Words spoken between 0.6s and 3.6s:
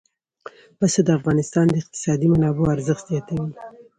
پسه د افغانستان د اقتصادي منابعو ارزښت زیاتوي.